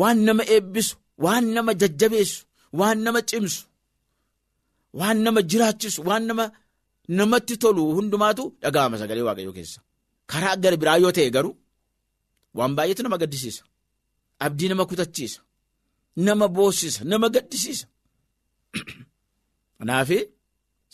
waan 0.00 0.18
nama 0.26 0.42
eebbisu 0.54 0.94
waan 1.24 1.44
nama 1.54 1.72
jajjabeessu 1.80 2.40
waan 2.80 2.98
nama 3.04 3.20
cimsu 3.30 3.62
waan 5.00 5.18
nama 5.24 5.40
jiraachisu 5.50 6.00
waan 6.08 6.24
nama 6.28 6.44
namatti 7.18 7.54
tolu 7.62 7.82
hundumaatu 7.96 8.42
dhaga'ama 8.62 8.96
sagalee 9.02 9.24
waaqayyoo 9.28 9.54
keessa. 9.58 9.80
Karaa 10.30 10.56
gara 10.62 10.76
biraa 10.80 10.98
yoo 11.02 11.12
ta'e 11.16 11.30
garuu 11.36 11.54
waan 12.58 12.72
baay'eetu 12.76 13.02
nama 13.04 13.18
gaddisiisa. 13.22 13.62
Abdii 14.44 14.68
nama 14.70 14.84
kutachiisa. 14.90 15.40
Nama 16.26 16.46
boossisa. 16.56 17.00
Nama 17.10 17.26
gaddisiisa. 17.34 17.86
Kanaaf 19.78 20.10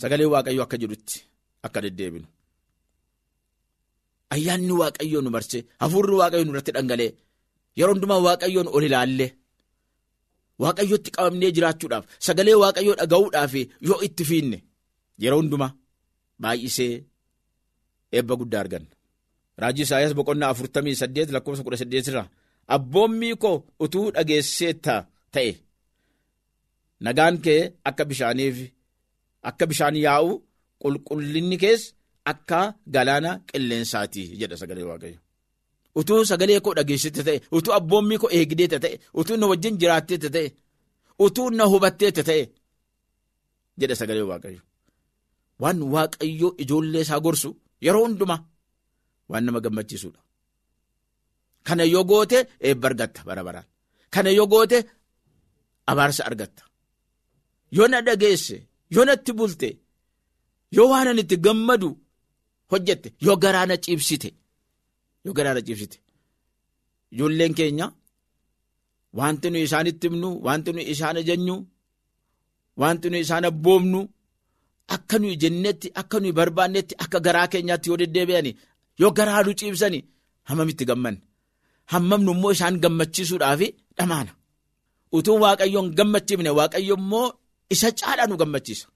sagalee 0.00 0.28
waaqayyoo 0.34 0.64
akka 0.66 0.76
jedhutti 0.82 1.16
akka 1.66 1.78
deddeebinu. 1.84 2.28
Ayyaanni 4.34 4.72
waaqayyoo 4.80 5.22
nu 5.24 5.30
marsee 5.36 5.60
hafuurri 5.82 6.14
waaqayyoo 6.20 6.46
nurratti 6.48 6.72
dhangalee 6.76 7.10
yeroo 7.78 7.94
hundumaa 7.94 8.20
waaqayyoon 8.26 8.68
ol 8.76 8.84
ilaallee 8.88 9.30
waaqayyootti 10.62 11.10
qabamnee 11.16 11.50
jiraachuudhaaf 11.56 12.04
sagalee 12.26 12.56
waaqayyoo 12.62 12.96
dhaga'uudhaaf 13.00 13.52
yoo 13.88 13.98
itti 14.06 14.24
fiinne 14.30 14.58
yeroo 15.22 15.40
hundumaa 15.42 15.72
baay'isee 16.42 16.92
eebba 18.16 18.34
guddaa 18.40 18.60
arganna. 18.64 18.90
Raajii 19.62 19.84
Isaayyaas 19.86 20.14
boqonnaa 20.18 20.50
afurtamii 20.54 20.96
saddeet 21.02 21.28
lakkoofsa 21.34 21.62
kudha 21.66 21.78
saddeet 21.82 22.06
irraa 22.10 22.28
abboommii 22.76 23.34
koo 23.42 23.56
utuu 23.84 24.06
dhageesseetta 24.14 24.94
ta'e 25.34 25.52
nagaan 27.06 27.36
kee 27.44 27.60
akka 27.88 28.04
bishaaniif 28.10 28.56
akka 29.50 29.64
bishaan 29.70 29.96
yaa'u 30.06 30.30
qulqullinni 30.82 31.56
kees 31.64 31.82
akka 32.32 32.60
galaana 32.94 33.30
qilleensaati 33.50 34.22
jedha 34.40 34.56
sagalee 34.62 34.86
waaqayyo. 34.90 35.18
Utuu 35.98 36.24
sagalee 36.30 36.60
koo 36.64 36.74
dhageessite 36.78 37.20
ta'e 37.26 37.38
utuu 37.56 37.72
abboommii 37.78 38.18
koo 38.22 38.30
eegdeeta 38.38 38.78
ta'e 38.84 38.96
utuu 39.20 39.36
na 39.40 39.46
wajjin 39.50 39.76
jiraatteeta 39.80 40.28
ta'e 40.34 40.48
utuu 41.24 41.48
na 41.56 41.64
hubatteeta 41.72 42.22
ta'e 42.28 42.42
jedha 43.80 43.94
sagalee 44.00 44.26
waaqayyo. 44.30 44.62
Waan 45.62 45.78
waaqayyo 45.94 46.48
ijoollee 46.62 47.02
isaa 47.06 47.20
gorsu 47.24 47.50
yeroo 47.84 48.04
hundumaa. 48.06 48.40
Waan 49.30 49.44
nama 49.46 49.60
gammachiisudha. 49.64 50.20
Kana 51.66 51.84
yoo 51.92 52.04
goote 52.10 52.38
eebba 52.68 52.86
argatta 52.90 53.20
bara 53.28 53.42
baraan. 53.46 53.66
Kana 54.14 54.30
yoo 54.38 54.46
goote 54.52 54.78
abaarsa 55.90 56.22
argatta. 56.28 56.62
Yoo 57.76 57.88
na 57.88 57.98
dhageesse, 58.06 58.56
yoo 58.94 59.04
natti 59.08 59.32
bulte, 59.38 59.68
yoo 60.76 60.88
waan 60.90 61.08
ani 61.10 61.20
itti 61.24 61.36
gammadu 61.44 61.88
hojjette, 62.70 63.08
yoo 63.26 63.36
garaana 63.42 63.76
ciibsite, 63.84 64.28
yoo 65.24 65.34
garaana 65.36 65.60
ciibsite. 65.66 65.96
Ijoolleen 67.14 67.54
keenya 67.58 67.86
wanti 69.18 69.46
nuyi 69.50 69.64
isaanitti 69.68 70.06
himnu 70.08 70.28
wanti 70.46 70.70
nuyi 70.74 70.86
isaan 70.92 71.16
ajajnu 71.20 71.54
wanti 72.80 73.06
nuyi 73.10 73.22
isaan 73.26 73.44
abboomnu 73.50 74.00
akka 74.94 75.16
nuyi 75.20 75.36
jennetti 75.42 75.88
akka 76.00 76.16
nuyi 76.20 76.32
barbaannetti 76.38 76.94
akka 77.04 77.18
garaa 77.26 77.48
keenyaatti 77.52 77.86
yoo 77.90 77.98
deddeebi'ani 78.02 78.50
yoo 79.00 79.12
garaa 79.18 79.42
nu 79.46 79.52
ciibsani 79.60 79.98
hammamitti 80.48 80.84
gammanne 80.90 81.20
hammamnu 81.92 82.30
immoo 82.34 82.52
isaan 82.56 82.76
gammachiisuudhaaf 82.82 83.60
dhamaana? 83.98 84.32
Utuu 85.16 85.38
waaqayyoon 85.44 85.88
gammachiifne 85.98 86.50
waaqayyo 86.58 86.94
immoo 87.00 87.26
isa 87.74 87.88
caalaa 88.00 88.26
nu 88.30 88.36
gammachiisa. 88.42 88.86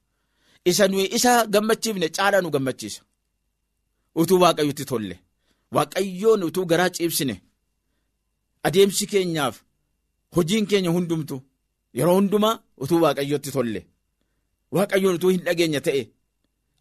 Isa 0.71 0.85
nuyi 0.91 1.07
isa 1.17 1.33
gammachiifne 1.55 2.07
caalaa 2.17 2.43
nu 2.45 2.51
gammachiisa. 2.55 3.01
Utuu 4.21 4.38
waaqayyotti 4.45 4.85
tolle 4.91 5.17
waaqayyoon 5.75 6.43
utuu 6.49 6.67
garaa 6.71 6.91
ciibsine 6.97 7.35
adeemsi 8.67 9.05
keenyaaf 9.13 9.57
hojiin 10.37 10.67
keenya 10.71 10.91
hundumtu 10.97 11.37
yeroo 11.97 12.17
hundumaa 12.21 12.55
utuu 12.83 13.01
waaqayyotti 13.05 13.51
tolle. 13.57 13.81
Waaqayyoon 14.75 15.17
utuu 15.19 15.31
hin 15.35 15.45
dhageenya 15.47 15.81
ta'e 15.87 16.03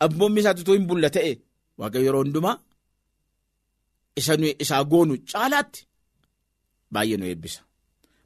abboommi 0.05 0.39
isaatti 0.41 0.61
utuu 0.63 0.75
hin 0.77 0.87
bulla 0.89 1.09
ta'e 1.15 1.31
waaqayyo 1.79 2.05
yeroo 2.07 2.23
hundumaa 2.23 2.55
isa 4.19 4.33
isaa 4.63 4.83
goonu 4.91 5.13
caalaatti 5.31 5.81
baay'ee 6.93 7.17
nu 7.19 7.25
eebbisa. 7.31 7.59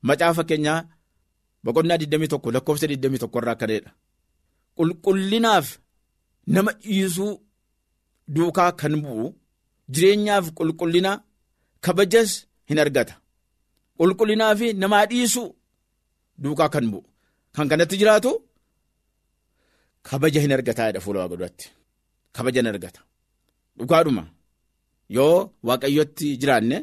Macaafa 0.07 0.37
fakkeenyaa 0.39 0.79
boqonnaa 1.63 1.97
21 1.97 2.53
lakkoofsa 2.55 2.85
21 2.87 3.37
irraa 3.39 3.53
akkanadha 3.55 3.91
qulqullinaaf 4.77 5.67
nama 6.53 6.71
dhiisuu 6.83 7.33
duukaa 8.35 8.71
kan 8.79 8.93
bu'u 9.03 9.27
jireenyaaf 9.93 10.45
qulqullina 10.57 11.11
kabajas 11.85 12.31
hin 12.69 12.79
argata. 12.83 13.13
Qulqullinaa 13.99 14.53
fi 14.59 14.67
namaa 14.81 15.05
dhiisuu 15.11 15.47
duukaa 16.43 16.69
kan 16.73 16.85
bu'u. 16.91 17.03
Kan 17.55 17.67
kanatti 17.71 17.95
jiraatu 18.01 18.31
kabaja 20.07 20.39
hin 20.43 20.53
argataadha 20.57 20.99
fuula 21.03 21.19
waaqa 21.21 21.35
duratti. 21.39 21.65
Kabaja 22.35 22.59
hin 22.61 22.69
argata. 22.73 23.01
Dhugaadhuma 23.77 24.23
yoo 25.17 25.37
waaqayyotti 25.67 26.27
jiraanne 26.41 26.77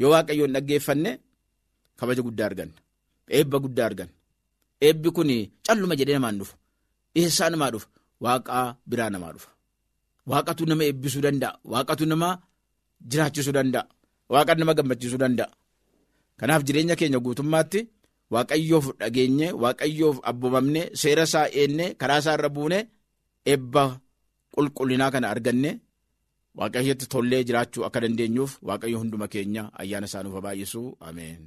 yoo 0.00 0.10
waaqayyoon 0.14 0.52
dhaggeeffanne 0.56 1.10
kabaja 1.98 2.22
guddaa 2.26 2.46
arganna. 2.50 2.78
Eebba 3.36 3.56
guddaa 3.64 3.86
arganna. 3.90 4.14
Eebbi 4.86 5.08
kun 5.16 5.30
calluma 5.66 5.94
jedhee 6.00 6.16
namaan 6.18 6.36
dhufu 6.40 6.54
eessaa 7.18 7.50
namaa 7.52 7.70
dhufa? 7.74 7.88
Waaqaa 8.24 8.66
biraa 8.90 9.10
namaa 9.14 9.32
dhufa 9.34 9.48
waaqatu 10.30 10.62
nama 10.70 10.82
eebbisuu 10.88 11.22
danda'a. 11.26 11.52
Waaqatu 11.72 12.04
nama 12.12 12.28
jiraachisuu 13.10 13.54
danda'a. 13.58 13.84
Waaqatu 14.32 14.58
nama 14.60 14.74
gammachiisuu 14.78 15.18
danda'a. 15.24 15.50
Kanaaf 16.38 16.62
jireenya 16.66 16.96
keenya 17.00 17.18
guutummaatti 17.24 17.80
waaqayyoof 18.34 18.86
dhageenye 19.00 19.48
waaqayyoof 19.62 20.16
abboomamne 20.30 20.82
seera 21.00 21.24
isaa 21.28 21.46
eenne 21.60 21.86
karaa 22.00 22.18
isaa 22.22 22.34
irra 22.38 22.48
buune 22.56 22.78
eebba 23.52 23.84
qulqullinaa 24.54 25.10
kana 25.14 25.26
arganne 25.34 25.70
waaqayyotti 26.58 27.06
tollee 27.12 27.42
jiraachuu 27.48 27.84
akka 27.86 28.00
dandeenyuuf 28.04 28.52
waaqayyo 28.68 28.96
hunduma 29.02 29.26
keenya 29.32 29.62
ayyaana 29.80 30.06
isaa 30.10 30.22
nuuf 30.24 30.36
baay'isuu 30.44 30.86
ameen. 31.08 31.40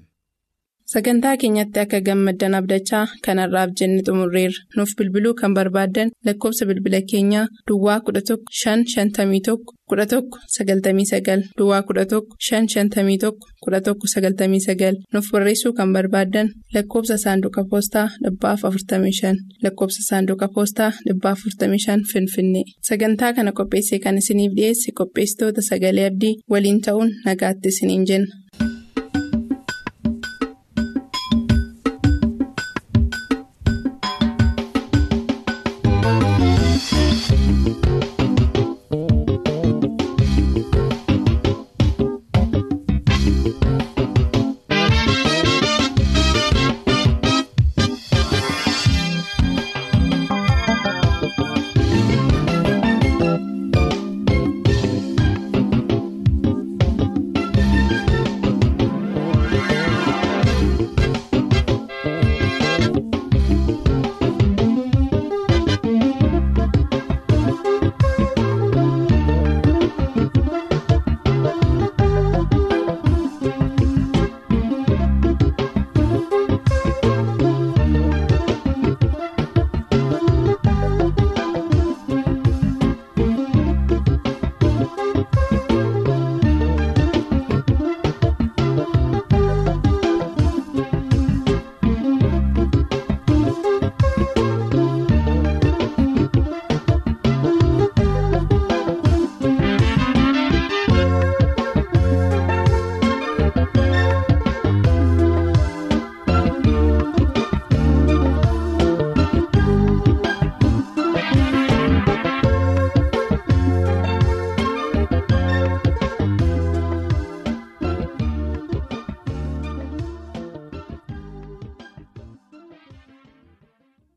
Sagantaa 0.94 1.38
keenyatti 1.42 1.80
akka 1.82 2.00
gammaddan 2.08 2.54
abdachaa 2.58 3.06
kanarraaf 3.26 3.72
jenne 3.80 4.02
xumurreerra. 4.08 4.60
Nuuf 4.78 4.92
bilbiluu 4.98 5.34
kan 5.40 5.54
barbaaddan 5.58 6.12
lakkoofsa 6.26 6.66
bilbila 6.70 7.00
keenyaa 7.12 7.48
Duwwaa 7.68 7.96
11 8.10 8.38
551 8.58 9.58
11 9.94 10.22
99 10.58 11.48
Duwwaa 11.58 11.82
11 11.90 12.22
551 12.50 13.32
11 13.66 13.96
99 14.06 14.94
Nuuf 15.14 15.32
barreessuu 15.34 15.74
kan 15.74 15.94
barbaaddan 15.94 16.54
lakkoofsa 16.76 17.18
saanduqa 17.18 17.64
poostaa 17.72 18.08
45 18.22 19.34
lakkoofsa 19.64 20.02
saanduqa 20.10 20.48
poostaa 20.56 20.92
45 21.10 22.00
Finfinnee. 22.14 22.64
Sagantaa 22.88 23.34
kana 23.34 23.52
qopheessee 23.58 24.00
kan 24.00 24.18
isiniif 24.18 24.54
dhiyeesse 24.58 24.92
qopheessitoota 25.00 25.62
sagalee 25.62 26.08
abdii 26.12 26.36
waliin 26.52 26.82
ta'uun 26.82 27.12
nagaatti 27.26 27.70
isiniin 27.74 28.06
jenna. 28.10 28.34